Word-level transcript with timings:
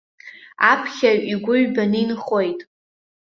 Аԥхьаҩ 0.71 1.19
игәы 1.31 1.55
ҩбаны 1.61 1.99
инхоит. 2.03 2.59